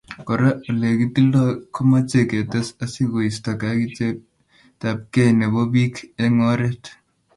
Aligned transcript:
Kora 0.27 0.51
Ole 0.71 0.89
kitildoe 1.01 1.51
komochei 1.75 2.23
ketes 2.31 2.67
asi 2.85 3.07
koisto 3.11 3.51
kakichetabkei 3.61 5.31
nebo 5.39 5.59
bik 5.73 5.95
eng 6.23 6.37
oret 6.51 6.83